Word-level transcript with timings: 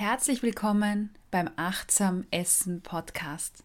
Herzlich 0.00 0.44
willkommen 0.44 1.12
beim 1.32 1.50
Achtsam 1.56 2.24
Essen 2.30 2.82
Podcast, 2.82 3.64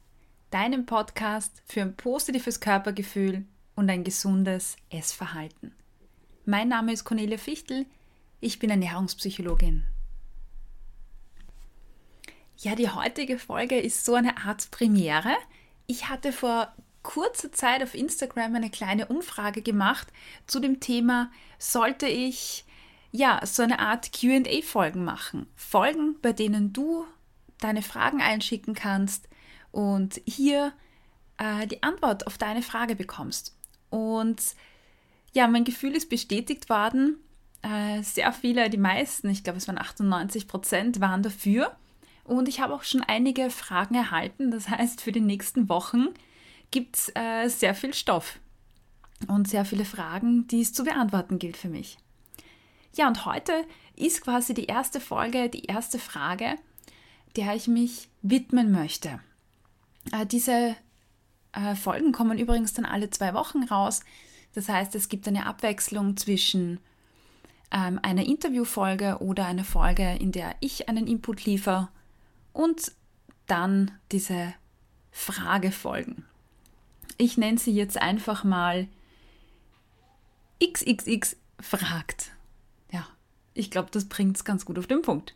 deinem 0.49 0.87
Podcast 0.87 1.61
für 1.67 1.81
ein 1.81 1.95
positives 1.95 2.59
Körpergefühl 2.59 3.45
und 3.75 3.87
ein 3.87 4.03
gesundes 4.03 4.75
Essverhalten. 4.89 5.75
Mein 6.43 6.69
Name 6.69 6.91
ist 6.91 7.03
Cornelia 7.03 7.37
Fichtel, 7.37 7.85
ich 8.41 8.57
bin 8.57 8.71
Ernährungspsychologin. 8.71 9.85
Ja, 12.57 12.73
die 12.73 12.89
heutige 12.89 13.37
Folge 13.37 13.79
ist 13.79 14.03
so 14.03 14.15
eine 14.15 14.37
Art 14.37 14.71
Premiere. 14.71 15.35
Ich 15.85 16.09
hatte 16.09 16.33
vor 16.33 16.73
kurzer 17.03 17.51
Zeit 17.51 17.83
auf 17.83 17.93
Instagram 17.93 18.55
eine 18.55 18.71
kleine 18.71 19.05
Umfrage 19.05 19.61
gemacht 19.61 20.07
zu 20.47 20.59
dem 20.59 20.79
Thema, 20.79 21.31
sollte 21.59 22.07
ich 22.07 22.65
ja, 23.15 23.39
so 23.45 23.61
eine 23.61 23.77
Art 23.77 24.11
QA-Folgen 24.11 25.05
machen. 25.05 25.45
Folgen, 25.55 26.17
bei 26.21 26.33
denen 26.33 26.73
du 26.73 27.05
deine 27.59 27.83
Fragen 27.83 28.21
einschicken 28.21 28.73
kannst 28.73 29.29
und 29.71 30.19
hier 30.25 30.73
äh, 31.37 31.67
die 31.67 31.83
Antwort 31.83 32.25
auf 32.25 32.39
deine 32.39 32.63
Frage 32.63 32.95
bekommst. 32.95 33.55
Und 33.91 34.41
ja, 35.31 35.47
mein 35.47 35.63
Gefühl 35.63 35.95
ist 35.95 36.09
bestätigt 36.09 36.69
worden. 36.69 37.17
Äh, 37.61 38.01
sehr 38.01 38.33
viele, 38.33 38.71
die 38.71 38.77
meisten, 38.77 39.29
ich 39.29 39.43
glaube 39.43 39.59
es 39.59 39.67
waren 39.67 39.77
98 39.77 40.47
Prozent, 40.47 40.99
waren 40.99 41.21
dafür. 41.21 41.75
Und 42.23 42.49
ich 42.49 42.61
habe 42.61 42.73
auch 42.73 42.83
schon 42.83 43.03
einige 43.03 43.51
Fragen 43.51 43.93
erhalten. 43.93 44.49
Das 44.49 44.69
heißt, 44.69 45.01
für 45.01 45.11
die 45.11 45.21
nächsten 45.21 45.69
Wochen 45.69 46.07
gibt 46.71 46.97
es 46.97 47.11
äh, 47.15 47.47
sehr 47.47 47.75
viel 47.75 47.93
Stoff 47.93 48.39
und 49.27 49.47
sehr 49.47 49.65
viele 49.65 49.85
Fragen, 49.85 50.47
die 50.47 50.61
es 50.61 50.73
zu 50.73 50.83
beantworten 50.83 51.37
gilt 51.37 51.57
für 51.57 51.69
mich. 51.69 51.99
Ja, 52.95 53.07
und 53.07 53.25
heute 53.25 53.65
ist 53.95 54.21
quasi 54.21 54.53
die 54.53 54.65
erste 54.65 54.99
Folge, 54.99 55.49
die 55.49 55.65
erste 55.65 55.97
Frage, 55.97 56.55
der 57.35 57.55
ich 57.55 57.67
mich 57.67 58.09
widmen 58.21 58.71
möchte. 58.71 59.19
Äh, 60.11 60.27
diese 60.27 60.75
äh, 61.53 61.75
Folgen 61.75 62.11
kommen 62.11 62.37
übrigens 62.37 62.73
dann 62.73 62.85
alle 62.85 63.09
zwei 63.09 63.33
Wochen 63.33 63.63
raus. 63.63 64.01
Das 64.53 64.69
heißt, 64.69 64.93
es 64.93 65.09
gibt 65.09 65.27
eine 65.27 65.47
Abwechslung 65.47 66.17
zwischen 66.17 66.79
ähm, 67.71 67.99
einer 68.03 68.25
Interviewfolge 68.25 69.17
oder 69.19 69.47
einer 69.47 69.63
Folge, 69.63 70.15
in 70.19 70.31
der 70.31 70.55
ich 70.59 70.87
einen 70.87 71.07
Input 71.07 71.45
liefere 71.45 71.89
und 72.51 72.91
dann 73.47 73.91
diese 74.11 74.53
Fragefolgen. 75.11 76.25
Ich 77.17 77.37
nenne 77.37 77.57
sie 77.57 77.73
jetzt 77.73 77.97
einfach 77.97 78.43
mal 78.43 78.87
XXX 80.63 81.35
fragt. 81.59 82.31
Ich 83.53 83.71
glaube, 83.71 83.89
das 83.91 84.05
bringt 84.05 84.37
es 84.37 84.45
ganz 84.45 84.65
gut 84.65 84.79
auf 84.79 84.87
den 84.87 85.01
Punkt. 85.01 85.35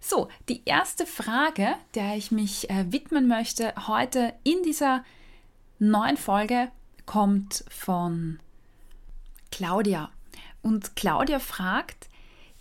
So, 0.00 0.28
die 0.48 0.62
erste 0.64 1.06
Frage, 1.06 1.74
der 1.94 2.16
ich 2.16 2.30
mich 2.30 2.70
äh, 2.70 2.92
widmen 2.92 3.26
möchte 3.26 3.74
heute 3.88 4.32
in 4.44 4.62
dieser 4.62 5.04
neuen 5.78 6.16
Folge, 6.16 6.70
kommt 7.06 7.64
von 7.68 8.38
Claudia. 9.50 10.10
Und 10.62 10.94
Claudia 10.94 11.38
fragt, 11.38 12.08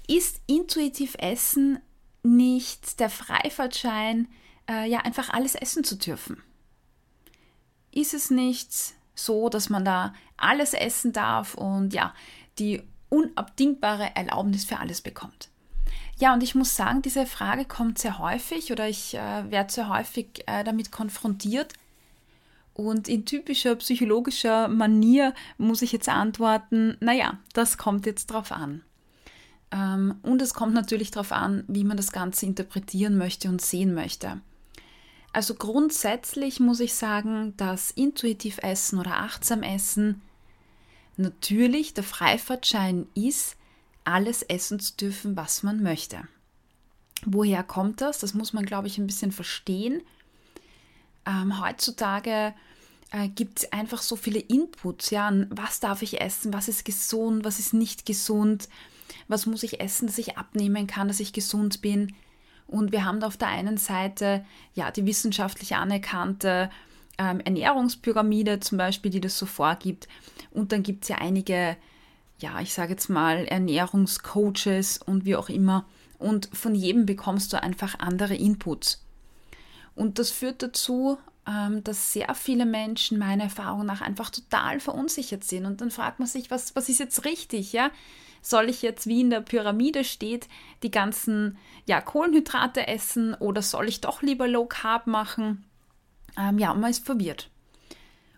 ist 0.07 0.41
intuitiv 0.47 1.15
Essen 1.19 1.79
nicht 2.23 2.99
der 2.99 3.09
Freifahrtschein, 3.09 4.27
äh, 4.69 4.89
ja, 4.89 4.99
einfach 4.99 5.29
alles 5.29 5.55
essen 5.55 5.83
zu 5.83 5.95
dürfen? 5.95 6.41
Ist 7.91 8.13
es 8.13 8.29
nicht 8.29 8.71
so, 9.15 9.49
dass 9.49 9.69
man 9.69 9.83
da 9.83 10.13
alles 10.37 10.73
essen 10.73 11.13
darf 11.13 11.55
und 11.55 11.93
ja, 11.93 12.13
die 12.59 12.83
unabdingbare 13.09 14.15
Erlaubnis 14.15 14.65
für 14.65 14.79
alles 14.79 15.01
bekommt. 15.01 15.49
Ja, 16.19 16.33
und 16.33 16.41
ich 16.41 16.55
muss 16.55 16.75
sagen, 16.75 17.01
diese 17.01 17.25
Frage 17.25 17.65
kommt 17.65 17.99
sehr 17.99 18.17
häufig 18.17 18.71
oder 18.71 18.89
ich 18.89 19.13
äh, 19.13 19.51
werde 19.51 19.71
sehr 19.71 19.89
häufig 19.89 20.43
äh, 20.47 20.63
damit 20.63 20.91
konfrontiert. 20.91 21.73
Und 22.73 23.07
in 23.07 23.25
typischer 23.25 23.75
psychologischer 23.75 24.67
Manier 24.67 25.33
muss 25.57 25.81
ich 25.81 25.91
jetzt 25.91 26.09
antworten, 26.09 26.97
naja, 26.99 27.39
das 27.53 27.77
kommt 27.77 28.05
jetzt 28.05 28.27
drauf 28.27 28.51
an. 28.51 28.83
Ähm, 29.71 30.15
und 30.23 30.41
es 30.41 30.53
kommt 30.53 30.73
natürlich 30.73 31.11
darauf 31.11 31.31
an, 31.31 31.63
wie 31.67 31.83
man 31.83 31.97
das 31.97 32.11
Ganze 32.11 32.45
interpretieren 32.45 33.17
möchte 33.17 33.49
und 33.49 33.61
sehen 33.61 33.93
möchte. 33.93 34.41
Also 35.33 35.53
grundsätzlich 35.53 36.59
muss 36.59 36.79
ich 36.79 36.95
sagen, 36.95 37.53
dass 37.57 37.91
intuitiv 37.91 38.59
Essen 38.63 38.97
oder 38.97 39.17
achtsam 39.17 39.61
Essen 39.61 40.21
natürlich 41.17 41.93
der 41.93 42.03
Freifahrtschein 42.03 43.07
ist, 43.13 43.55
alles 44.03 44.41
essen 44.43 44.79
zu 44.79 44.95
dürfen, 44.95 45.35
was 45.35 45.63
man 45.63 45.83
möchte. 45.83 46.27
Woher 47.25 47.63
kommt 47.63 48.01
das? 48.01 48.19
Das 48.19 48.33
muss 48.33 48.53
man, 48.53 48.65
glaube 48.65 48.87
ich, 48.87 48.97
ein 48.97 49.07
bisschen 49.07 49.31
verstehen. 49.31 50.01
Ähm, 51.25 51.61
heutzutage 51.61 52.53
äh, 53.11 53.27
gibt 53.29 53.59
es 53.59 53.71
einfach 53.73 54.01
so 54.01 54.15
viele 54.15 54.39
Inputs, 54.39 55.09
ja, 55.09 55.31
was 55.49 55.79
darf 55.79 56.01
ich 56.01 56.21
essen, 56.21 56.53
was 56.53 56.67
ist 56.67 56.85
gesund, 56.85 57.43
was 57.43 57.59
ist 57.59 57.73
nicht 57.73 58.05
gesund, 58.05 58.69
was 59.27 59.45
muss 59.45 59.63
ich 59.63 59.79
essen, 59.79 60.07
dass 60.07 60.17
ich 60.17 60.37
abnehmen 60.37 60.87
kann, 60.87 61.07
dass 61.07 61.19
ich 61.19 61.33
gesund 61.33 61.81
bin. 61.81 62.15
Und 62.67 62.91
wir 62.91 63.05
haben 63.05 63.19
da 63.19 63.27
auf 63.27 63.37
der 63.37 63.47
einen 63.47 63.77
Seite 63.77 64.45
ja 64.73 64.91
die 64.91 65.05
wissenschaftlich 65.05 65.75
anerkannte 65.75 66.69
ähm, 67.17 67.39
Ernährungspyramide 67.39 68.59
zum 68.59 68.77
Beispiel, 68.77 69.11
die 69.11 69.21
das 69.21 69.37
so 69.37 69.45
vorgibt. 69.45 70.07
Und 70.51 70.71
dann 70.71 70.83
gibt 70.83 71.03
es 71.03 71.09
ja 71.09 71.17
einige, 71.17 71.77
ja, 72.39 72.59
ich 72.61 72.73
sage 72.73 72.91
jetzt 72.91 73.09
mal, 73.09 73.45
Ernährungscoaches 73.45 74.99
und 74.99 75.25
wie 75.25 75.35
auch 75.35 75.49
immer. 75.49 75.85
Und 76.19 76.49
von 76.53 76.75
jedem 76.75 77.05
bekommst 77.05 77.53
du 77.53 77.61
einfach 77.61 77.99
andere 77.99 78.35
Inputs. 78.35 79.03
Und 79.95 80.19
das 80.19 80.31
führt 80.31 80.61
dazu, 80.61 81.17
ähm, 81.47 81.83
dass 81.83 82.13
sehr 82.13 82.33
viele 82.35 82.65
Menschen 82.65 83.17
meiner 83.17 83.45
Erfahrung 83.45 83.85
nach 83.85 84.01
einfach 84.01 84.29
total 84.29 84.79
verunsichert 84.79 85.43
sind. 85.43 85.65
Und 85.65 85.81
dann 85.81 85.91
fragt 85.91 86.19
man 86.19 86.27
sich, 86.27 86.51
was, 86.51 86.75
was 86.75 86.89
ist 86.89 86.99
jetzt 86.99 87.25
richtig, 87.25 87.73
ja? 87.73 87.89
Soll 88.41 88.69
ich 88.69 88.81
jetzt, 88.81 89.07
wie 89.07 89.21
in 89.21 89.29
der 89.29 89.41
Pyramide 89.41 90.03
steht, 90.03 90.47
die 90.83 90.91
ganzen 90.91 91.57
ja, 91.85 91.99
Kohlenhydrate 92.01 92.87
essen 92.87 93.33
oder 93.33 93.61
soll 93.61 93.87
ich 93.87 93.99
doch 93.99 94.21
lieber 94.21 94.47
Low 94.47 94.65
Carb 94.65 95.07
machen? 95.07 95.65
Ähm, 96.37 96.57
ja, 96.57 96.73
man 96.73 96.91
ist 96.91 97.05
verwirrt. 97.05 97.49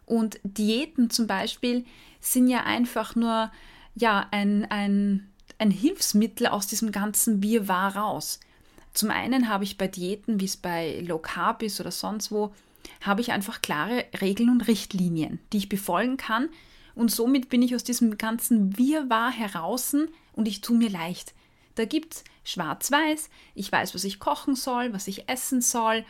Und 0.06 0.40
Diäten 0.44 1.10
zum 1.10 1.28
Beispiel 1.28 1.86
sind 2.20 2.48
ja 2.48 2.64
einfach 2.64 3.16
nur 3.16 3.52
ja, 3.96 4.28
ein, 4.32 4.66
ein, 4.70 5.30
ein 5.58 5.72
Hilfsmittel 5.72 6.48
aus 6.48 6.68
diesem 6.68 6.92
ganzen 6.92 7.44
Wirrwarr 7.44 7.96
raus. 7.96 8.40
Zum 8.94 9.12
einen 9.12 9.50
habe 9.50 9.64
ich 9.64 9.78
bei 9.78 9.88
Diäten, 9.88 10.40
wie 10.40 10.46
es 10.46 10.58
bei 10.58 11.02
Low 11.02 11.20
Carb 11.20 11.62
ist 11.64 11.80
oder 11.80 11.92
sonst 11.92 12.32
wo, 12.32 12.54
habe 13.02 13.22
ich 13.22 13.32
einfach 13.32 13.62
klare 13.62 14.06
Regeln 14.20 14.50
und 14.50 14.68
Richtlinien, 14.68 15.40
die 15.54 15.58
ich 15.58 15.70
befolgen 15.70 16.18
kann. 16.18 16.50
Und 16.96 17.12
somit 17.12 17.50
bin 17.50 17.62
ich 17.62 17.76
aus 17.76 17.84
diesem 17.84 18.18
ganzen 18.18 18.78
Wirrwarr 18.78 19.32
heraus 19.32 19.96
und 20.34 20.48
ich 20.48 20.62
tue 20.62 20.78
mir 20.78 20.90
leicht. 20.90 21.34
Da 21.76 21.86
gibt 21.86 22.16
es 22.16 22.24
schwarz-weiß, 22.44 23.30
ich 23.56 23.72
weiß, 23.72 23.94
was 23.94 24.04
ich 24.04 24.20
kochen 24.20 24.56
soll, 24.56 24.92
was 24.92 25.08
ich 25.08 25.30
essen 25.30 25.62
soll, 25.62 26.04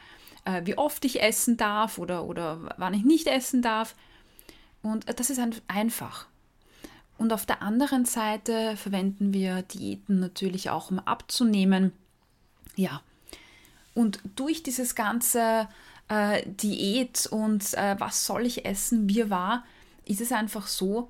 äh, 0.45 0.61
wie 0.65 0.77
oft 0.77 1.03
ich 1.05 1.21
essen 1.21 1.57
darf 1.57 1.97
oder, 1.97 2.25
oder 2.25 2.75
wann 2.77 2.93
ich 2.93 3.03
nicht 3.03 3.27
essen 3.27 3.61
darf. 3.61 3.95
Und 4.81 5.07
äh, 5.07 5.13
das 5.13 5.29
ist 5.29 5.39
einfach. 5.67 6.27
Und 7.17 7.33
auf 7.33 7.45
der 7.45 7.61
anderen 7.61 8.05
Seite 8.05 8.77
verwenden 8.77 9.33
wir 9.33 9.61
Diäten 9.61 10.19
natürlich 10.19 10.69
auch, 10.69 10.89
um 10.89 10.99
abzunehmen. 10.99 11.91
Ja. 12.75 13.01
Und 13.93 14.21
durch 14.35 14.63
dieses 14.63 14.95
ganze 14.95 15.67
äh, 16.07 16.43
Diät 16.45 17.27
und 17.27 17.73
äh, 17.73 17.95
was 17.99 18.25
soll 18.25 18.45
ich 18.45 18.65
essen, 18.65 19.09
wie 19.09 19.29
war, 19.29 19.65
ist 20.05 20.21
es 20.21 20.31
einfach 20.31 20.67
so, 20.67 21.09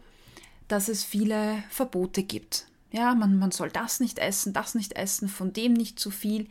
dass 0.68 0.88
es 0.88 1.04
viele 1.04 1.64
Verbote 1.70 2.24
gibt. 2.24 2.66
Ja, 2.92 3.14
man, 3.14 3.38
man 3.38 3.52
soll 3.52 3.70
das 3.70 4.00
nicht 4.00 4.18
essen, 4.18 4.52
das 4.54 4.74
nicht 4.74 4.94
essen, 4.94 5.30
von 5.30 5.54
dem 5.54 5.74
nicht 5.74 6.00
zu 6.00 6.10
viel. 6.10 6.48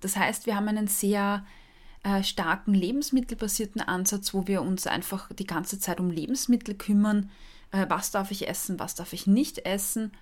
Das 0.00 0.16
heißt, 0.16 0.46
wir 0.46 0.56
haben 0.56 0.68
einen 0.68 0.88
sehr 0.88 1.46
äh, 2.06 2.22
starken 2.22 2.72
lebensmittelbasierten 2.72 3.80
Ansatz, 3.80 4.32
wo 4.32 4.46
wir 4.46 4.62
uns 4.62 4.86
einfach 4.86 5.28
die 5.32 5.46
ganze 5.46 5.80
Zeit 5.80 5.98
um 5.98 6.08
Lebensmittel 6.08 6.76
kümmern. 6.76 7.30
Äh, 7.72 7.86
was 7.88 8.12
darf 8.12 8.30
ich 8.30 8.46
essen, 8.46 8.78
was 8.78 8.94
darf 8.94 9.12
ich 9.12 9.26
nicht 9.26 9.66
essen? 9.66 10.12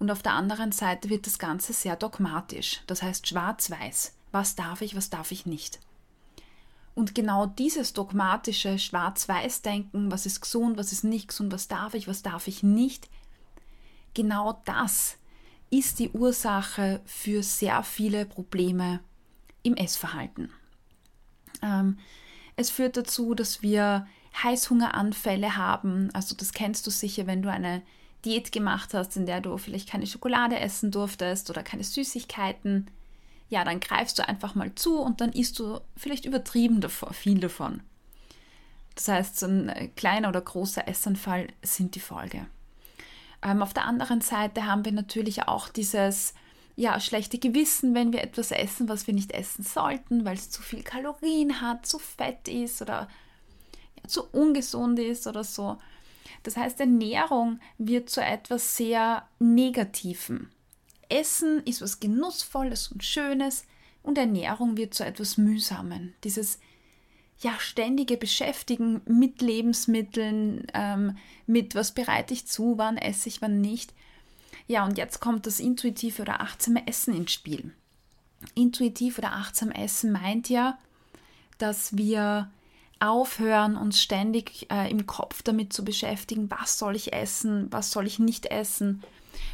Und 0.00 0.10
auf 0.10 0.22
der 0.22 0.32
anderen 0.32 0.72
Seite 0.72 1.10
wird 1.10 1.26
das 1.26 1.38
Ganze 1.38 1.74
sehr 1.74 1.94
dogmatisch, 1.94 2.80
das 2.88 3.04
heißt 3.04 3.28
schwarz-weiß. 3.28 4.14
Was 4.32 4.56
darf 4.56 4.82
ich, 4.82 4.96
was 4.96 5.10
darf 5.10 5.30
ich 5.30 5.46
nicht? 5.46 5.78
Und 6.96 7.14
genau 7.14 7.46
dieses 7.46 7.92
dogmatische 7.92 8.80
Schwarz-Weiß-Denken, 8.80 10.10
was 10.10 10.26
ist 10.26 10.40
gesund, 10.40 10.76
was 10.76 10.90
ist 10.90 11.04
nicht 11.04 11.28
gesund, 11.28 11.52
was 11.52 11.68
darf 11.68 11.94
ich, 11.94 12.08
was 12.08 12.22
darf 12.22 12.48
ich 12.48 12.64
nicht, 12.64 13.08
genau 14.12 14.60
das 14.64 15.18
ist 15.70 16.00
die 16.00 16.10
Ursache 16.10 17.00
für 17.04 17.44
sehr 17.44 17.84
viele 17.84 18.26
Probleme 18.26 18.98
im 19.62 19.74
Essverhalten. 19.74 20.50
Ähm, 21.62 21.98
es 22.56 22.70
führt 22.70 22.96
dazu, 22.96 23.34
dass 23.34 23.62
wir 23.62 24.06
Heißhungeranfälle 24.42 25.56
haben. 25.56 26.10
Also 26.12 26.34
das 26.34 26.52
kennst 26.52 26.86
du 26.86 26.90
sicher, 26.90 27.26
wenn 27.26 27.42
du 27.42 27.50
eine 27.50 27.82
Diät 28.24 28.52
gemacht 28.52 28.94
hast, 28.94 29.16
in 29.16 29.26
der 29.26 29.40
du 29.40 29.56
vielleicht 29.58 29.88
keine 29.88 30.06
Schokolade 30.06 30.58
essen 30.58 30.90
durftest 30.90 31.50
oder 31.50 31.62
keine 31.62 31.84
Süßigkeiten. 31.84 32.90
ja, 33.48 33.64
dann 33.64 33.80
greifst 33.80 34.18
du 34.18 34.26
einfach 34.26 34.54
mal 34.54 34.74
zu 34.74 34.98
und 34.98 35.20
dann 35.20 35.32
isst 35.32 35.58
du 35.58 35.80
vielleicht 35.94 36.24
übertrieben 36.24 36.80
davon, 36.80 37.12
viel 37.12 37.38
davon. 37.38 37.82
Das 38.94 39.08
heißt, 39.08 39.38
so 39.38 39.46
ein 39.46 39.68
äh, 39.68 39.88
kleiner 39.88 40.28
oder 40.30 40.40
großer 40.40 40.88
Essanfall 40.88 41.48
sind 41.62 41.94
die 41.94 42.00
Folge. 42.00 42.46
Ähm, 43.42 43.62
auf 43.62 43.74
der 43.74 43.84
anderen 43.84 44.20
Seite 44.20 44.66
haben 44.66 44.84
wir 44.84 44.92
natürlich 44.92 45.48
auch 45.48 45.68
dieses 45.68 46.34
ja, 46.76 46.98
schlechte 47.00 47.38
Gewissen, 47.38 47.94
wenn 47.94 48.12
wir 48.12 48.22
etwas 48.22 48.50
essen, 48.50 48.88
was 48.88 49.06
wir 49.06 49.14
nicht 49.14 49.32
essen 49.32 49.62
sollten, 49.62 50.24
weil 50.24 50.36
es 50.36 50.50
zu 50.50 50.62
viel 50.62 50.82
Kalorien 50.82 51.60
hat, 51.60 51.86
zu 51.86 51.98
fett 51.98 52.48
ist 52.48 52.80
oder 52.80 53.08
ja, 53.96 54.08
zu 54.08 54.24
ungesund 54.30 54.98
ist 54.98 55.26
oder 55.26 55.44
so. 55.44 55.78
Das 56.42 56.56
heißt, 56.56 56.80
Ernährung 56.80 57.60
wird 57.78 58.10
zu 58.10 58.22
etwas 58.22 58.76
sehr 58.76 59.28
Negativen. 59.38 60.50
Essen 61.08 61.62
ist 61.64 61.82
was 61.82 62.00
Genussvolles 62.00 62.88
und 62.88 63.04
Schönes 63.04 63.66
und 64.02 64.18
Ernährung 64.18 64.76
wird 64.76 64.94
zu 64.94 65.04
etwas 65.04 65.36
Mühsamen. 65.36 66.14
Dieses 66.24 66.58
ja, 67.40 67.58
ständige 67.58 68.16
Beschäftigen 68.16 69.02
mit 69.04 69.42
Lebensmitteln, 69.42 70.66
ähm, 70.74 71.16
mit 71.46 71.74
was 71.74 71.92
bereite 71.92 72.32
ich 72.34 72.46
zu, 72.46 72.78
wann 72.78 72.96
esse 72.96 73.28
ich, 73.28 73.42
wann 73.42 73.60
nicht. 73.60 73.92
Ja, 74.72 74.86
und 74.86 74.96
jetzt 74.96 75.20
kommt 75.20 75.46
das 75.46 75.60
intuitive 75.60 76.22
oder 76.22 76.40
achtsame 76.40 76.86
Essen 76.86 77.14
ins 77.14 77.32
Spiel. 77.32 77.74
Intuitiv 78.54 79.18
oder 79.18 79.34
achtsam 79.34 79.70
Essen 79.70 80.12
meint 80.12 80.48
ja, 80.48 80.78
dass 81.58 81.94
wir 81.98 82.50
aufhören, 82.98 83.76
uns 83.76 84.00
ständig 84.00 84.70
äh, 84.70 84.90
im 84.90 85.06
Kopf 85.06 85.42
damit 85.42 85.74
zu 85.74 85.84
beschäftigen, 85.84 86.50
was 86.50 86.78
soll 86.78 86.96
ich 86.96 87.12
essen, 87.12 87.70
was 87.70 87.90
soll 87.90 88.06
ich 88.06 88.18
nicht 88.18 88.46
essen 88.46 89.02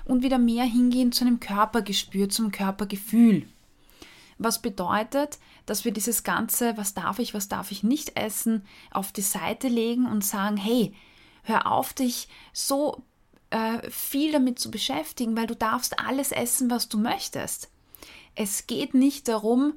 und 0.04 0.22
wieder 0.22 0.38
mehr 0.38 0.64
hingehen 0.64 1.10
zu 1.10 1.24
einem 1.24 1.40
Körpergespür, 1.40 2.28
zum 2.28 2.52
Körpergefühl. 2.52 3.48
Was 4.38 4.62
bedeutet, 4.62 5.40
dass 5.66 5.84
wir 5.84 5.90
dieses 5.90 6.22
Ganze, 6.22 6.76
was 6.76 6.94
darf 6.94 7.18
ich, 7.18 7.34
was 7.34 7.48
darf 7.48 7.72
ich 7.72 7.82
nicht 7.82 8.16
essen, 8.16 8.64
auf 8.92 9.10
die 9.10 9.22
Seite 9.22 9.66
legen 9.66 10.06
und 10.06 10.24
sagen, 10.24 10.56
hey, 10.56 10.94
hör 11.42 11.72
auf, 11.72 11.92
dich 11.92 12.28
so 12.52 13.02
äh, 13.50 13.90
viel 13.90 14.32
damit 14.32 14.58
zu 14.58 14.70
beschäftigen, 14.70 15.36
weil 15.36 15.46
du 15.46 15.56
darfst 15.56 15.98
alles 15.98 16.32
essen, 16.32 16.70
was 16.70 16.88
du 16.88 16.98
möchtest. 16.98 17.70
Es 18.34 18.66
geht 18.66 18.94
nicht 18.94 19.28
darum, 19.28 19.74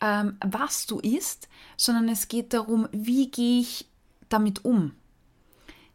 ähm, 0.00 0.36
was 0.44 0.86
du 0.86 1.00
isst, 1.00 1.48
sondern 1.76 2.08
es 2.08 2.28
geht 2.28 2.52
darum, 2.52 2.88
wie 2.92 3.30
gehe 3.30 3.60
ich 3.60 3.88
damit 4.28 4.64
um. 4.64 4.92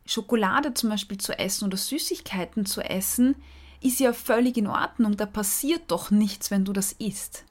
Schokolade 0.06 0.74
zum 0.74 0.90
Beispiel 0.90 1.20
zu 1.20 1.38
essen 1.38 1.66
oder 1.66 1.78
Süßigkeiten 1.78 2.66
zu 2.66 2.81
essen, 2.81 3.36
ist 3.81 4.00
ja 4.00 4.12
völlig 4.12 4.58
in 4.58 4.68
Ordnung. 4.68 5.16
Da 5.16 5.26
passiert 5.26 5.84
doch 5.92 6.12
nichts, 6.12 6.50
wenn 6.52 6.66
du 6.66 6.74
das 6.74 6.94
isst. 6.94 7.46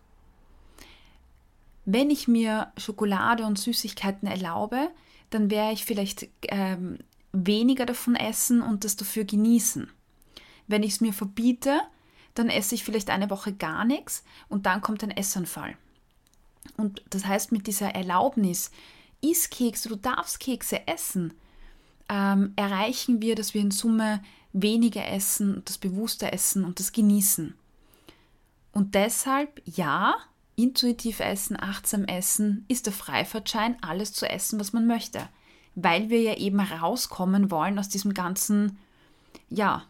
Wenn 1.84 2.10
ich 2.10 2.28
mir 2.28 2.72
Schokolade 2.76 3.44
und 3.44 3.58
Süßigkeiten 3.58 4.28
erlaube, 4.28 4.90
dann 5.30 5.50
werde 5.50 5.72
ich 5.72 5.84
vielleicht 5.84 6.28
ähm, 6.48 6.98
weniger 7.32 7.86
davon 7.86 8.16
essen 8.16 8.62
und 8.62 8.84
das 8.84 8.96
dafür 8.96 9.25
genießen. 9.25 9.90
Wenn 10.66 10.82
ich 10.82 10.92
es 10.92 11.00
mir 11.00 11.12
verbiete, 11.12 11.80
dann 12.34 12.48
esse 12.48 12.75
ich 12.75 12.84
vielleicht 12.84 13.10
eine 13.10 13.30
Woche 13.30 13.52
gar 13.52 13.84
nichts 13.84 14.25
und 14.48 14.66
dann 14.66 14.80
kommt 14.80 15.02
ein 15.02 15.10
Essanfall. 15.10 15.76
Und 16.76 17.02
das 17.10 17.25
heißt, 17.25 17.52
mit 17.52 17.66
dieser 17.66 17.94
Erlaubnis, 17.94 18.70
iss 19.20 19.50
Kekse, 19.50 19.88
du 19.88 19.96
darfst 19.96 20.40
Kekse 20.40 20.86
essen, 20.86 21.34
ähm, 22.08 22.52
erreichen 22.56 23.20
wir, 23.20 23.34
dass 23.34 23.54
wir 23.54 23.60
in 23.60 23.70
Summe 23.70 24.22
weniger 24.52 25.06
essen, 25.08 25.62
das 25.64 25.78
bewusste 25.78 26.32
Essen 26.32 26.64
und 26.64 26.78
das 26.78 26.92
Genießen. 26.92 27.54
Und 28.72 28.94
deshalb, 28.94 29.60
ja, 29.64 30.16
intuitiv 30.56 31.20
essen, 31.20 31.56
achtsam 31.58 32.04
essen 32.04 32.64
ist 32.69 32.86
der 32.86 32.92
Freifahrtschein, 32.92 33.76
alles 33.82 34.12
zu 34.12 34.28
essen, 34.28 34.58
was 34.58 34.72
man 34.72 34.86
möchte. 34.86 35.28
Weil 35.80 36.10
wir 36.10 36.20
ja 36.20 36.36
eben 36.36 36.58
rauskommen 36.58 37.52
wollen 37.52 37.78
aus 37.78 37.88
diesem 37.88 38.12
ganzen, 38.12 38.78
ja, 39.48 39.84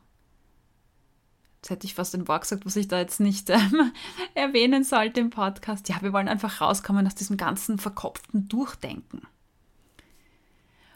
jetzt 1.56 1.70
hätte 1.70 1.86
ich 1.86 1.94
fast 1.94 2.14
ein 2.14 2.28
Wort 2.28 2.42
gesagt, 2.42 2.66
was 2.66 2.76
ich 2.76 2.88
da 2.88 2.98
jetzt 2.98 3.20
nicht 3.20 3.48
ähm, 3.50 3.92
erwähnen 4.34 4.84
sollte 4.84 5.20
im 5.20 5.30
Podcast. 5.30 5.88
Ja, 5.88 6.02
wir 6.02 6.12
wollen 6.12 6.28
einfach 6.28 6.60
rauskommen 6.60 7.06
aus 7.06 7.14
diesem 7.14 7.38
ganzen 7.38 7.78
verkopften 7.78 8.48
Durchdenken. 8.48 9.22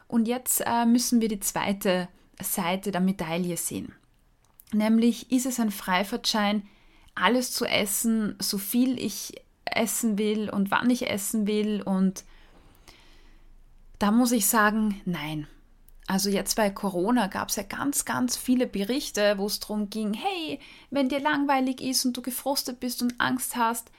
Und 0.08 0.28
jetzt 0.28 0.62
äh, 0.66 0.84
müssen 0.84 1.22
wir 1.22 1.28
die 1.28 1.40
zweite 1.40 2.06
Seite 2.38 2.90
der 2.90 3.00
Medaille 3.00 3.56
sehen. 3.56 3.94
Nämlich 4.72 5.32
ist 5.32 5.46
es 5.46 5.58
ein 5.58 5.70
Freifahrtschein, 5.70 6.68
alles 7.14 7.52
zu 7.52 7.64
essen, 7.64 8.36
so 8.38 8.58
viel 8.58 8.98
ich 8.98 9.32
essen 9.64 10.18
will 10.18 10.50
und 10.50 10.70
wann 10.70 10.90
ich 10.90 11.08
essen 11.08 11.46
will. 11.46 11.80
Und 11.80 12.24
da 14.02 14.10
muss 14.10 14.32
ich 14.32 14.48
sagen, 14.48 15.00
nein. 15.04 15.46
Also 16.08 16.28
jetzt 16.28 16.56
bei 16.56 16.70
Corona 16.70 17.28
gab 17.28 17.50
es 17.50 17.56
ja 17.56 17.62
ganz, 17.62 18.04
ganz 18.04 18.36
viele 18.36 18.66
Berichte, 18.66 19.38
wo 19.38 19.46
es 19.46 19.60
darum 19.60 19.90
ging, 19.90 20.12
hey, 20.12 20.58
wenn 20.90 21.08
dir 21.08 21.20
langweilig 21.20 21.80
ist 21.80 22.04
und 22.04 22.16
du 22.16 22.20
gefrostet 22.20 22.80
bist 22.80 23.00
und 23.00 23.20
Angst 23.20 23.54
hast, 23.54 23.92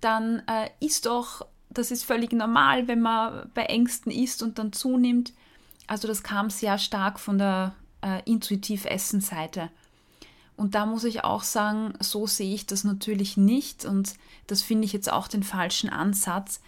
dann 0.00 0.42
äh, 0.48 0.70
isst 0.80 1.04
doch, 1.04 1.46
das 1.68 1.90
ist 1.90 2.04
völlig 2.04 2.32
normal, 2.32 2.88
wenn 2.88 3.02
man 3.02 3.50
bei 3.52 3.64
Ängsten 3.64 4.10
isst 4.10 4.42
und 4.42 4.58
dann 4.58 4.72
zunimmt. 4.72 5.34
Also 5.86 6.08
das 6.08 6.22
kam 6.22 6.48
sehr 6.48 6.78
stark 6.78 7.20
von 7.20 7.36
der 7.36 7.74
äh, 8.00 8.22
Intuitiv-Essen-Seite. 8.24 9.68
Und 10.56 10.74
da 10.74 10.86
muss 10.86 11.04
ich 11.04 11.24
auch 11.24 11.42
sagen, 11.42 11.92
so 12.00 12.26
sehe 12.26 12.54
ich 12.54 12.64
das 12.64 12.84
natürlich 12.84 13.36
nicht 13.36 13.84
und 13.84 14.14
das 14.46 14.62
finde 14.62 14.86
ich 14.86 14.94
jetzt 14.94 15.12
auch 15.12 15.28
den 15.28 15.42
falschen 15.42 15.90
Ansatz, 15.90 16.62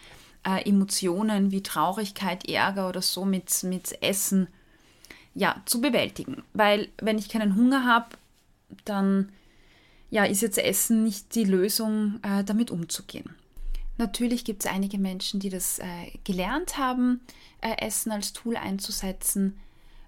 äh, 0.46 0.68
Emotionen 0.68 1.50
wie 1.50 1.62
Traurigkeit, 1.62 2.48
Ärger 2.48 2.88
oder 2.88 3.02
so 3.02 3.24
mit, 3.24 3.62
mit 3.64 4.02
Essen 4.02 4.48
ja, 5.34 5.62
zu 5.64 5.80
bewältigen. 5.80 6.42
Weil 6.52 6.88
wenn 7.00 7.18
ich 7.18 7.28
keinen 7.28 7.56
Hunger 7.56 7.84
habe, 7.84 8.16
dann 8.84 9.30
ja, 10.10 10.24
ist 10.24 10.42
jetzt 10.42 10.58
Essen 10.58 11.02
nicht 11.02 11.34
die 11.34 11.44
Lösung, 11.44 12.20
äh, 12.22 12.44
damit 12.44 12.70
umzugehen. 12.70 13.34
Natürlich 13.96 14.44
gibt 14.44 14.64
es 14.64 14.70
einige 14.70 14.98
Menschen, 14.98 15.40
die 15.40 15.50
das 15.50 15.78
äh, 15.78 16.10
gelernt 16.24 16.78
haben, 16.78 17.20
äh, 17.60 17.76
Essen 17.78 18.10
als 18.12 18.32
Tool 18.32 18.56
einzusetzen. 18.56 19.58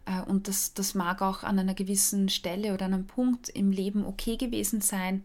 Äh, 0.05 0.23
und 0.23 0.49
das, 0.49 0.75
das 0.75 0.95
mag 0.95 1.23
auch 1.23 1.45
an 1.45 1.59
einer 1.59 1.75
gewissen 1.75 2.29
Stelle 2.29 2.75
oder 2.75 2.87
einem 2.87 3.07
Punkt 3.07 3.49
im 3.49 3.71
Leben 3.71 4.05
okay 4.05 4.37
gewesen 4.37 4.81
sein. 4.81 5.23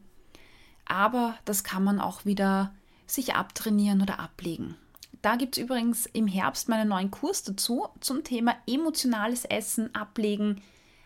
Aber 0.85 1.35
das 1.45 1.63
kann 1.63 1.83
man 1.83 1.99
auch 1.99 2.25
wieder 2.25 2.73
sich 3.07 3.35
abtrainieren 3.35 4.01
oder 4.01 4.19
ablegen. 4.19 4.75
Da 5.21 5.35
gibt 5.35 5.57
es 5.57 5.63
übrigens 5.63 6.07
im 6.07 6.27
Herbst 6.27 6.67
meinen 6.67 6.89
neuen 6.89 7.11
Kurs 7.11 7.43
dazu 7.43 7.87
zum 7.99 8.23
Thema 8.23 8.55
emotionales 8.67 9.45
Essen, 9.45 9.93
Ablegen, 9.93 10.61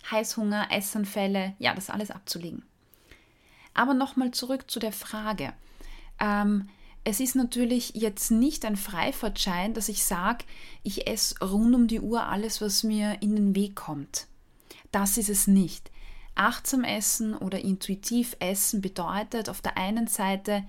Heißhunger, 0.10 0.68
Essanfälle, 0.72 1.54
ja, 1.60 1.74
das 1.74 1.90
alles 1.90 2.12
abzulegen. 2.12 2.64
Aber 3.74 3.94
nochmal 3.94 4.32
zurück 4.32 4.70
zu 4.72 4.80
der 4.80 4.94
Frage. 4.94 5.54
Ähm, 6.20 6.70
es 7.04 7.20
ist 7.20 7.36
natürlich 7.36 7.92
jetzt 7.94 8.32
nicht 8.32 8.66
ein 8.66 8.78
Freifahrtschein, 8.78 9.74
dass 9.74 9.90
ich 9.90 10.04
sage, 10.04 10.46
ich 10.82 11.08
esse 11.08 11.38
rund 11.46 11.76
um 11.76 11.88
die 11.88 12.00
Uhr 12.00 12.24
alles, 12.24 12.62
was 12.62 12.84
mir 12.84 13.22
in 13.22 13.36
den 13.36 13.56
Weg 13.56 13.76
kommt. 13.76 14.28
Das 14.92 15.18
ist 15.18 15.30
es 15.30 15.46
nicht. 15.46 15.92
Achtsam 16.36 16.84
essen 16.84 17.36
oder 17.36 17.60
intuitiv 17.60 18.36
essen 18.40 18.82
bedeutet 18.82 19.50
auf 19.50 19.62
der 19.62 19.78
einen 19.78 20.08
Seite, 20.08 20.64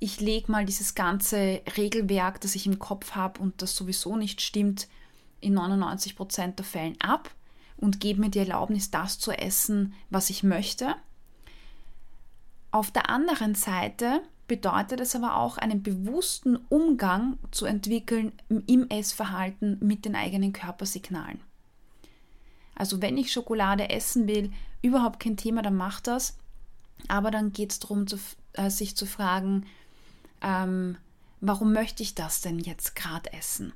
ich 0.00 0.20
lege 0.20 0.50
mal 0.50 0.64
dieses 0.64 0.94
ganze 0.94 1.60
Regelwerk, 1.76 2.40
das 2.40 2.54
ich 2.54 2.66
im 2.66 2.78
Kopf 2.78 3.12
habe 3.12 3.40
und 3.40 3.60
das 3.62 3.76
sowieso 3.76 4.16
nicht 4.16 4.40
stimmt, 4.40 4.88
in 5.40 5.54
99 5.54 6.16
Prozent 6.16 6.58
der 6.58 6.66
Fällen 6.66 7.00
ab 7.00 7.30
und 7.76 8.00
gebe 8.00 8.20
mir 8.20 8.30
die 8.30 8.40
Erlaubnis, 8.40 8.90
das 8.90 9.18
zu 9.18 9.30
essen, 9.30 9.94
was 10.08 10.30
ich 10.30 10.42
möchte. 10.42 10.94
Auf 12.70 12.90
der 12.90 13.10
anderen 13.10 13.54
Seite 13.54 14.22
bedeutet 14.46 15.00
es 15.00 15.14
aber 15.14 15.36
auch, 15.36 15.58
einen 15.58 15.82
bewussten 15.82 16.56
Umgang 16.68 17.38
zu 17.50 17.66
entwickeln 17.66 18.32
im 18.48 18.88
Essverhalten 18.88 19.78
mit 19.80 20.04
den 20.04 20.16
eigenen 20.16 20.52
Körpersignalen. 20.52 21.40
Also 22.74 23.02
wenn 23.02 23.18
ich 23.18 23.32
Schokolade 23.32 23.90
essen 23.90 24.26
will, 24.26 24.50
überhaupt 24.82 25.20
kein 25.20 25.36
Thema, 25.36 25.62
dann 25.62 25.76
macht 25.76 26.06
das. 26.06 26.38
Aber 27.08 27.30
dann 27.30 27.52
geht 27.52 27.72
es 27.72 27.78
darum, 27.78 28.06
äh, 28.54 28.70
sich 28.70 28.96
zu 28.96 29.06
fragen, 29.06 29.66
ähm, 30.42 30.96
warum 31.40 31.72
möchte 31.72 32.02
ich 32.02 32.14
das 32.14 32.40
denn 32.40 32.58
jetzt 32.58 32.96
gerade 32.96 33.32
essen? 33.32 33.72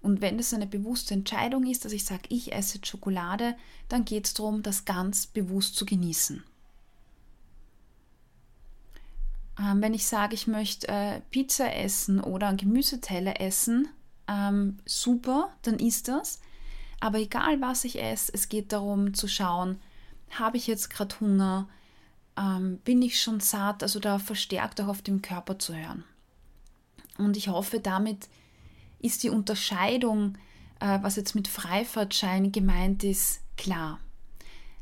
Und 0.00 0.20
wenn 0.20 0.38
es 0.38 0.54
eine 0.54 0.66
bewusste 0.66 1.14
Entscheidung 1.14 1.66
ist, 1.66 1.84
dass 1.84 1.92
ich 1.92 2.04
sage, 2.04 2.22
ich 2.28 2.52
esse 2.52 2.78
Schokolade, 2.84 3.56
dann 3.88 4.04
geht 4.04 4.26
es 4.26 4.34
darum, 4.34 4.62
das 4.62 4.84
ganz 4.84 5.26
bewusst 5.26 5.76
zu 5.76 5.84
genießen. 5.84 6.44
Ähm, 9.58 9.82
wenn 9.82 9.94
ich 9.94 10.06
sage, 10.06 10.34
ich 10.34 10.46
möchte 10.46 10.88
äh, 10.88 11.20
Pizza 11.30 11.74
essen 11.74 12.20
oder 12.20 12.48
einen 12.48 12.58
Gemüseteller 12.58 13.40
essen, 13.40 13.88
ähm, 14.28 14.78
super, 14.84 15.52
dann 15.62 15.78
ist 15.78 16.06
das. 16.08 16.40
Aber 17.00 17.18
egal, 17.18 17.60
was 17.60 17.84
ich 17.84 18.00
esse, 18.00 18.32
es 18.34 18.48
geht 18.48 18.72
darum 18.72 19.14
zu 19.14 19.26
schauen, 19.26 19.80
habe 20.30 20.56
ich 20.56 20.66
jetzt 20.66 20.90
gerade 20.90 21.18
Hunger? 21.20 21.68
Ähm, 22.38 22.78
bin 22.84 23.02
ich 23.02 23.20
schon 23.20 23.40
satt, 23.40 23.82
also 23.82 23.98
da 24.00 24.18
verstärkt 24.18 24.80
auch 24.80 24.88
auf 24.88 25.02
den 25.02 25.22
Körper 25.22 25.58
zu 25.58 25.74
hören. 25.74 26.04
Und 27.16 27.36
ich 27.36 27.48
hoffe, 27.48 27.80
damit 27.80 28.28
ist 29.00 29.22
die 29.22 29.30
Unterscheidung, 29.30 30.38
äh, 30.80 30.98
was 31.02 31.16
jetzt 31.16 31.34
mit 31.34 31.48
Freifahrtschein 31.48 32.52
gemeint 32.52 33.02
ist, 33.04 33.40
klar. 33.56 33.98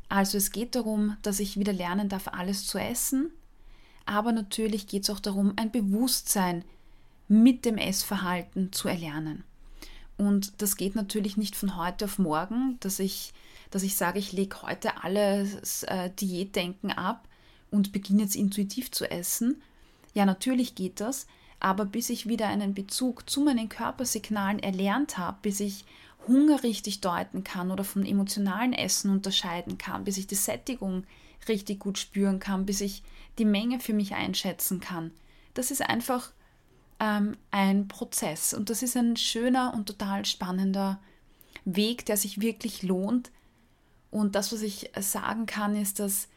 Also 0.09 0.37
es 0.37 0.51
geht 0.51 0.75
darum, 0.75 1.17
dass 1.21 1.39
ich 1.39 1.59
wieder 1.59 1.73
lernen 1.73 2.09
darf, 2.09 2.27
alles 2.29 2.65
zu 2.67 2.77
essen, 2.77 3.31
aber 4.05 4.31
natürlich 4.31 4.87
geht 4.87 5.03
es 5.03 5.09
auch 5.09 5.19
darum, 5.19 5.53
ein 5.57 5.71
Bewusstsein 5.71 6.63
mit 7.27 7.65
dem 7.65 7.77
Essverhalten 7.77 8.71
zu 8.71 8.87
erlernen. 8.87 9.43
Und 10.15 10.61
das 10.61 10.77
geht 10.77 10.95
natürlich 10.95 11.37
nicht 11.37 11.55
von 11.55 11.75
heute 11.75 12.05
auf 12.05 12.17
morgen, 12.17 12.77
dass 12.79 12.99
ich, 12.99 13.33
dass 13.69 13.83
ich 13.83 13.97
sage, 13.97 14.17
ich 14.17 14.31
lege 14.31 14.61
heute 14.61 15.03
alles 15.03 15.83
äh, 15.83 16.09
Diätdenken 16.11 16.91
ab 16.91 17.27
und 17.71 17.91
beginne 17.91 18.23
jetzt 18.23 18.35
intuitiv 18.35 18.91
zu 18.91 19.09
essen. 19.09 19.61
Ja, 20.13 20.25
natürlich 20.25 20.75
geht 20.75 20.99
das, 20.99 21.27
aber 21.59 21.85
bis 21.85 22.09
ich 22.09 22.27
wieder 22.27 22.47
einen 22.47 22.73
Bezug 22.73 23.29
zu 23.29 23.41
meinen 23.41 23.69
Körpersignalen 23.69 24.59
erlernt 24.59 25.17
habe, 25.17 25.37
bis 25.41 25.59
ich 25.59 25.85
Hunger 26.27 26.63
richtig 26.63 27.01
deuten 27.01 27.43
kann 27.43 27.71
oder 27.71 27.83
vom 27.83 28.03
emotionalen 28.03 28.73
Essen 28.73 29.11
unterscheiden 29.11 29.77
kann, 29.77 30.03
bis 30.03 30.17
ich 30.17 30.27
die 30.27 30.35
Sättigung 30.35 31.03
richtig 31.47 31.79
gut 31.79 31.97
spüren 31.97 32.39
kann, 32.39 32.65
bis 32.65 32.81
ich 32.81 33.03
die 33.37 33.45
Menge 33.45 33.79
für 33.79 33.93
mich 33.93 34.15
einschätzen 34.15 34.79
kann. 34.79 35.11
Das 35.53 35.71
ist 35.71 35.81
einfach 35.81 36.31
ähm, 36.99 37.37
ein 37.51 37.87
Prozess 37.87 38.53
und 38.53 38.69
das 38.69 38.83
ist 38.83 38.97
ein 38.97 39.15
schöner 39.17 39.73
und 39.73 39.85
total 39.85 40.25
spannender 40.25 40.99
Weg, 41.65 42.05
der 42.05 42.17
sich 42.17 42.41
wirklich 42.41 42.83
lohnt. 42.83 43.31
Und 44.09 44.35
das, 44.35 44.51
was 44.51 44.61
ich 44.61 44.91
sagen 44.99 45.45
kann, 45.45 45.75
ist, 45.75 45.99
dass 45.99 46.27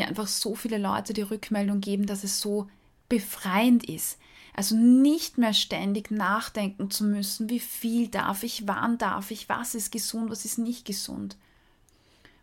mir 0.00 0.08
einfach 0.08 0.26
so 0.26 0.54
viele 0.54 0.78
Leute 0.78 1.12
die 1.12 1.22
Rückmeldung 1.22 1.80
geben, 1.80 2.06
dass 2.06 2.24
es 2.24 2.40
so 2.40 2.68
befreiend 3.08 3.88
ist. 3.88 4.18
Also 4.54 4.74
nicht 4.76 5.38
mehr 5.38 5.54
ständig 5.54 6.10
nachdenken 6.10 6.90
zu 6.90 7.04
müssen, 7.04 7.48
wie 7.48 7.60
viel 7.60 8.08
darf 8.08 8.42
ich, 8.42 8.66
wann 8.66 8.98
darf 8.98 9.30
ich, 9.30 9.48
was 9.48 9.74
ist 9.74 9.92
gesund, 9.92 10.30
was 10.30 10.44
ist 10.44 10.58
nicht 10.58 10.84
gesund. 10.84 11.36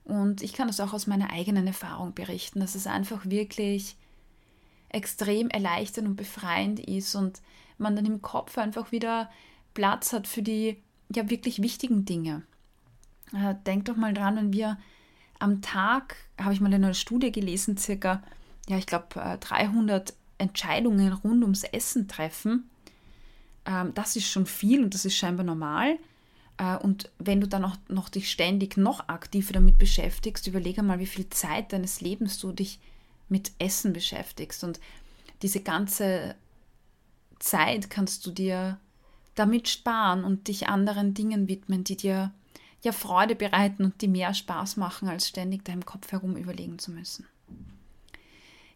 Und 0.05 0.41
ich 0.41 0.53
kann 0.53 0.67
das 0.67 0.79
auch 0.79 0.93
aus 0.93 1.07
meiner 1.07 1.31
eigenen 1.31 1.67
Erfahrung 1.67 2.13
berichten, 2.13 2.61
dass 2.61 2.75
es 2.75 2.87
einfach 2.87 3.25
wirklich 3.25 3.97
extrem 4.89 5.49
erleichternd 5.49 6.07
und 6.07 6.15
befreiend 6.15 6.79
ist 6.79 7.13
und 7.13 7.41
man 7.77 7.95
dann 7.95 8.05
im 8.05 8.21
Kopf 8.21 8.57
einfach 8.57 8.91
wieder 8.91 9.29
Platz 9.73 10.13
hat 10.13 10.27
für 10.27 10.41
die 10.41 10.77
ja 11.13 11.29
wirklich 11.29 11.61
wichtigen 11.61 12.05
Dinge. 12.05 12.43
Äh, 13.33 13.55
denkt 13.65 13.89
doch 13.89 13.97
mal 13.97 14.13
dran, 14.13 14.37
wenn 14.37 14.53
wir 14.53 14.77
am 15.39 15.61
Tag, 15.61 16.15
habe 16.39 16.53
ich 16.53 16.61
mal 16.61 16.67
in 16.73 16.83
einer 16.83 16.93
Studie 16.93 17.31
gelesen, 17.31 17.77
circa, 17.77 18.23
ja, 18.67 18.77
ich 18.77 18.85
glaube, 18.85 19.37
300 19.39 20.13
Entscheidungen 20.37 21.13
rund 21.13 21.43
ums 21.43 21.63
Essen 21.63 22.07
treffen. 22.07 22.69
Ähm, 23.65 23.93
das 23.93 24.15
ist 24.15 24.29
schon 24.29 24.45
viel 24.45 24.83
und 24.83 24.93
das 24.93 25.05
ist 25.05 25.15
scheinbar 25.15 25.45
normal. 25.45 25.97
Äh, 26.57 26.77
und 26.77 27.11
wenn 27.19 27.41
du 27.41 27.47
dann 27.47 27.65
auch 27.65 27.77
noch 27.87 28.09
dich 28.09 28.31
ständig 28.31 28.77
noch 28.77 29.07
aktiver 29.07 29.53
damit 29.53 29.77
beschäftigst, 29.77 30.47
überlege 30.47 30.83
mal, 30.83 30.99
wie 30.99 31.05
viel 31.05 31.29
Zeit 31.29 31.73
deines 31.73 32.01
Lebens 32.01 32.39
du 32.39 32.51
dich 32.51 32.79
mit 33.29 33.51
Essen 33.59 33.93
beschäftigst. 33.93 34.63
Und 34.63 34.79
diese 35.41 35.61
ganze 35.61 36.35
Zeit 37.39 37.89
kannst 37.89 38.25
du 38.25 38.31
dir 38.31 38.79
damit 39.35 39.69
sparen 39.69 40.23
und 40.23 40.47
dich 40.47 40.67
anderen 40.67 41.13
Dingen 41.13 41.47
widmen, 41.47 41.83
die 41.83 41.97
dir 41.97 42.33
ja 42.87 42.91
Freude 42.91 43.35
bereiten 43.35 43.85
und 43.85 44.01
die 44.01 44.07
mehr 44.07 44.33
Spaß 44.33 44.77
machen, 44.77 45.07
als 45.07 45.27
ständig 45.27 45.63
deinem 45.65 45.85
Kopf 45.85 46.11
herum 46.11 46.35
überlegen 46.35 46.79
zu 46.79 46.91
müssen. 46.91 47.27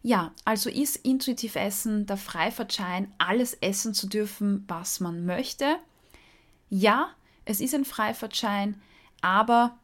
Ja, 0.02 0.32
also 0.44 0.68
ist 0.68 0.96
intuitiv 0.96 1.54
Essen 1.54 2.06
der 2.06 2.16
Freifahrtschein, 2.16 3.12
alles 3.18 3.54
essen 3.54 3.94
zu 3.94 4.08
dürfen, 4.08 4.64
was 4.66 5.00
man 5.00 5.24
möchte. 5.24 5.76
Ja, 6.70 7.10
es 7.44 7.60
ist 7.60 7.74
ein 7.74 7.84
Freifahrtschein, 7.84 8.80
aber 9.20 9.76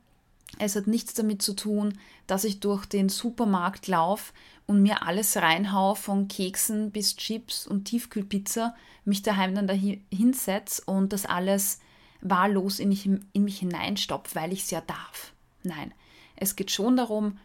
es 0.58 0.74
hat 0.74 0.86
nichts 0.86 1.14
damit 1.14 1.42
zu 1.42 1.54
tun, 1.54 1.98
dass 2.26 2.44
ich 2.44 2.58
durch 2.60 2.86
den 2.86 3.08
Supermarkt 3.08 3.86
laufe 3.86 4.32
und 4.66 4.82
mir 4.82 5.02
alles 5.06 5.36
reinhau, 5.36 5.94
von 5.94 6.26
Keksen 6.26 6.90
bis 6.90 7.16
Chips 7.16 7.66
und 7.66 7.84
Tiefkühlpizza, 7.84 8.74
mich 9.04 9.22
daheim 9.22 9.54
dann 9.54 9.66
dahin 9.66 10.04
hinsetze 10.12 10.82
und 10.84 11.12
das 11.12 11.26
alles 11.26 11.80
wahllos 12.20 12.78
in 12.78 12.88
mich, 12.88 13.06
in 13.06 13.44
mich 13.44 13.58
hineinstopfe, 13.58 14.34
weil 14.34 14.52
ich 14.52 14.64
es 14.64 14.70
ja 14.70 14.80
darf. 14.80 15.32
Nein, 15.62 15.92
es 16.36 16.56
geht 16.56 16.70
schon 16.70 16.96
darum, 16.96 17.38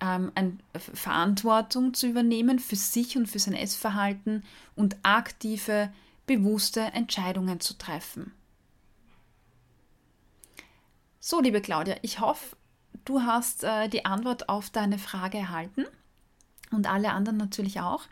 ähm, 0.00 0.32
Verantwortung 0.76 1.94
zu 1.94 2.08
übernehmen 2.08 2.58
für 2.58 2.76
sich 2.76 3.16
und 3.16 3.26
für 3.26 3.38
sein 3.38 3.54
Essverhalten 3.54 4.44
und 4.74 4.96
aktive, 5.02 5.92
bewusste 6.26 6.80
Entscheidungen 6.80 7.60
zu 7.60 7.74
treffen. 7.74 8.32
So, 11.20 11.40
liebe 11.40 11.60
Claudia, 11.60 11.96
ich 12.02 12.18
hoffe, 12.20 12.56
du 13.04 13.22
hast 13.22 13.62
äh, 13.64 13.88
die 13.88 14.04
Antwort 14.04 14.48
auf 14.48 14.70
deine 14.70 14.98
Frage 14.98 15.38
erhalten 15.38 15.84
und 16.72 16.88
alle 16.88 17.12
anderen 17.12 17.36
natürlich 17.36 17.80
auch. 17.80 18.02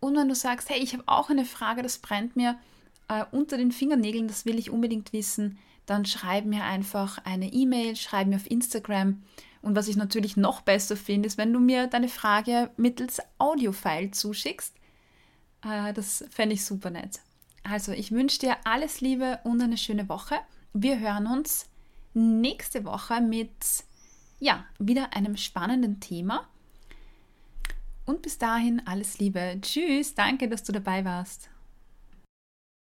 Und 0.00 0.16
wenn 0.16 0.28
du 0.28 0.34
sagst, 0.34 0.68
hey, 0.68 0.78
ich 0.80 0.92
habe 0.92 1.04
auch 1.06 1.30
eine 1.30 1.44
Frage, 1.44 1.82
das 1.82 1.98
brennt 1.98 2.36
mir 2.36 2.58
äh, 3.10 3.24
unter 3.32 3.58
den 3.58 3.72
Fingernägeln, 3.72 4.28
das 4.28 4.46
will 4.46 4.58
ich 4.58 4.70
unbedingt 4.70 5.12
wissen, 5.12 5.58
dann 5.84 6.06
schreib 6.06 6.44
mir 6.44 6.64
einfach 6.64 7.18
eine 7.24 7.52
E-Mail, 7.52 7.96
schreib 7.96 8.28
mir 8.28 8.36
auf 8.36 8.50
Instagram 8.50 9.22
und 9.62 9.76
was 9.76 9.88
ich 9.88 9.96
natürlich 9.96 10.36
noch 10.36 10.62
besser 10.62 10.96
finde, 10.96 11.26
ist, 11.26 11.36
wenn 11.36 11.52
du 11.52 11.58
mir 11.58 11.86
deine 11.86 12.08
Frage 12.08 12.70
mittels 12.76 13.20
Audiofile 13.38 14.10
zuschickst. 14.10 14.74
Äh, 15.64 15.92
das 15.92 16.24
fände 16.30 16.54
ich 16.54 16.64
super 16.64 16.90
nett. 16.90 17.20
Also, 17.62 17.92
ich 17.92 18.10
wünsche 18.10 18.38
dir 18.38 18.56
alles 18.64 19.02
Liebe 19.02 19.40
und 19.44 19.60
eine 19.60 19.76
schöne 19.76 20.08
Woche. 20.08 20.36
Wir 20.72 20.98
hören 20.98 21.26
uns 21.26 21.68
nächste 22.14 22.84
Woche 22.84 23.20
mit, 23.20 23.50
ja, 24.38 24.64
wieder 24.78 25.12
einem 25.14 25.36
spannenden 25.36 26.00
Thema. 26.00 26.48
Und 28.06 28.22
bis 28.22 28.38
dahin 28.38 28.80
alles 28.86 29.18
Liebe. 29.18 29.58
Tschüss, 29.60 30.14
danke, 30.14 30.48
dass 30.48 30.62
du 30.62 30.72
dabei 30.72 31.04
warst. 31.04 31.50